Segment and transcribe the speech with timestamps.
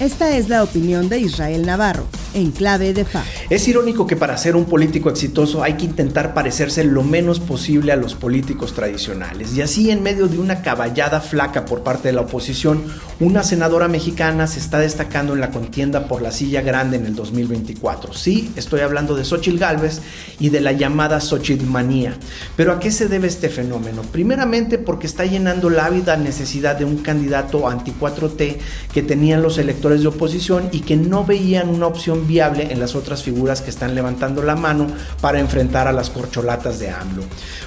[0.00, 3.24] Esta es la opinión de Israel Navarro, en clave de FA.
[3.50, 7.92] Es irónico que para ser un político exitoso hay que intentar parecerse lo menos posible
[7.92, 9.54] a los políticos tradicionales.
[9.56, 12.84] Y así, en medio de una caballada flaca por parte de la oposición,
[13.20, 17.14] una senadora mexicana se está destacando en la contienda por la silla grande en el
[17.14, 18.12] 2024.
[18.12, 20.02] Sí, estoy hablando de Xochitl Gálvez
[20.38, 22.18] y de la llamada Xochitl manía.
[22.54, 24.02] Pero ¿a qué se debe este fenómeno?
[24.02, 28.58] Primeramente porque está llenando la ávida necesidad de un candidato anti-4T
[28.92, 32.94] que tenían los electores de oposición y que no veían una opción viable en las
[32.94, 34.88] otras figuras que están levantando la mano
[35.20, 37.22] para enfrentar a las corcholatas de AMLO.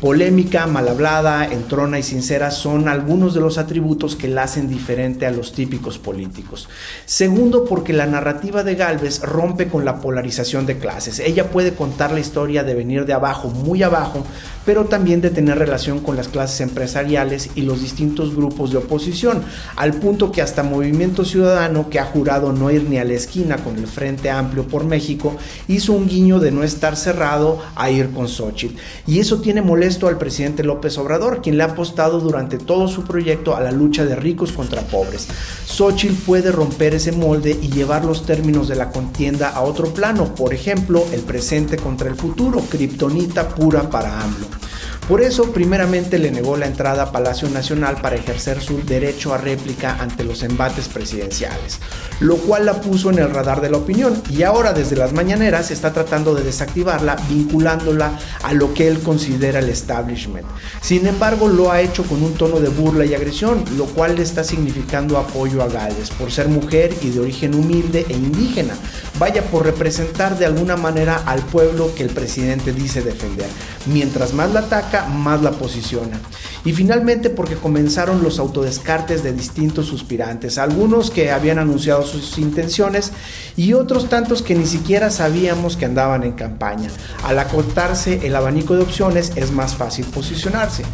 [0.00, 5.26] Polémica, mal hablada, entrona y sincera son algunos de los atributos que la hacen diferente
[5.26, 6.68] a los típicos políticos.
[7.06, 11.20] Segundo, porque la narrativa de Galvez rompe con la polarización de clases.
[11.20, 14.24] Ella puede contar la historia de venir de abajo, muy abajo,
[14.66, 19.42] pero también de tener relación con las clases empresariales y los distintos grupos de oposición,
[19.76, 23.58] al punto que hasta Movimiento Ciudadano, que ha jurado no ir ni a la esquina
[23.58, 25.36] con el Frente Amplio por México,
[25.68, 28.76] hizo un guiño de no estar cerrado a ir con Xochitl.
[29.06, 33.04] Y eso tiene molesto al presidente López Obrador, quien le ha apostado durante todo su
[33.04, 35.28] proyecto a la lucha de ricos contra pobres.
[35.66, 40.34] Xochitl puede romper ese molde y llevar los términos de la contienda a otro plano,
[40.34, 44.61] por ejemplo, el presente contra el futuro, kriptonita pura para AMLO.
[45.08, 49.38] Por eso, primeramente le negó la entrada a Palacio Nacional para ejercer su derecho a
[49.38, 51.80] réplica ante los embates presidenciales,
[52.20, 55.72] lo cual la puso en el radar de la opinión y ahora desde las mañaneras
[55.72, 60.46] está tratando de desactivarla vinculándola a lo que él considera el establishment.
[60.80, 64.22] Sin embargo, lo ha hecho con un tono de burla y agresión, lo cual le
[64.22, 68.74] está significando apoyo a Gales por ser mujer y de origen humilde e indígena,
[69.18, 73.48] vaya por representar de alguna manera al pueblo que el presidente dice defender.
[73.86, 74.62] Mientras más la
[75.08, 76.20] más la posiciona.
[76.64, 83.12] Y finalmente porque comenzaron los autodescartes de distintos suspirantes, algunos que habían anunciado sus intenciones
[83.56, 86.90] y otros tantos que ni siquiera sabíamos que andaban en campaña.
[87.24, 90.84] Al acortarse el abanico de opciones es más fácil posicionarse.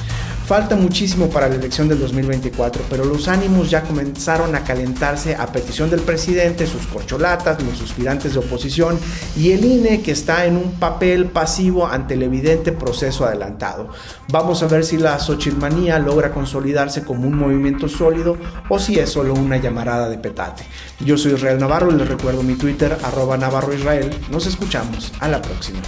[0.49, 5.53] Falta muchísimo para la elección del 2024, pero los ánimos ya comenzaron a calentarse a
[5.53, 8.99] petición del presidente, sus corcholatas, los suspirantes de oposición
[9.37, 13.91] y el INE que está en un papel pasivo ante el evidente proceso adelantado.
[14.33, 15.59] Vamos a ver si la Xochitl
[16.03, 18.39] logra consolidarse como un movimiento sólido
[18.71, 20.65] o si es solo una llamarada de petate.
[21.01, 24.19] Yo soy Israel Navarro y les recuerdo mi Twitter arroba Navarro Israel.
[24.31, 25.13] Nos escuchamos.
[25.21, 25.81] A la próxima.